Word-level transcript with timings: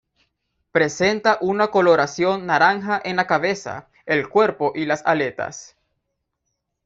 Presenta 0.71 1.37
una 1.41 1.67
coloración 1.69 2.47
naranja 2.47 2.99
en 3.05 3.17
la 3.17 3.27
cabeza, 3.27 3.87
el 4.07 4.29
cuerpo 4.29 4.71
y 4.73 4.85
las 4.87 5.03
aletas. 5.05 5.77